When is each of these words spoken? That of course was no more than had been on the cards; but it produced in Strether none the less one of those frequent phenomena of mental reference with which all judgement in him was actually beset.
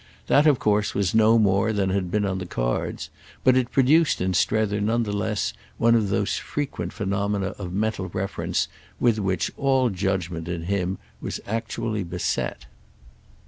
That 0.25 0.47
of 0.47 0.57
course 0.57 0.95
was 0.95 1.13
no 1.13 1.37
more 1.37 1.71
than 1.71 1.91
had 1.91 2.09
been 2.09 2.25
on 2.25 2.39
the 2.39 2.47
cards; 2.47 3.11
but 3.43 3.55
it 3.55 3.69
produced 3.71 4.19
in 4.19 4.33
Strether 4.33 4.81
none 4.81 5.03
the 5.03 5.11
less 5.13 5.53
one 5.77 5.93
of 5.93 6.09
those 6.09 6.37
frequent 6.37 6.91
phenomena 6.91 7.53
of 7.59 7.71
mental 7.71 8.07
reference 8.09 8.67
with 8.99 9.19
which 9.19 9.51
all 9.57 9.91
judgement 9.91 10.47
in 10.47 10.63
him 10.63 10.97
was 11.21 11.39
actually 11.45 12.03
beset. 12.03 12.65